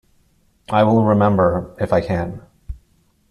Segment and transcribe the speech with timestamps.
[0.71, 2.41] I will remember, if I can!